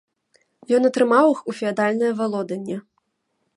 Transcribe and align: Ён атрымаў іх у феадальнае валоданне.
Ён 0.77 0.87
атрымаў 0.89 1.25
іх 1.35 1.39
у 1.53 1.55
феадальнае 1.59 2.11
валоданне. 2.21 2.77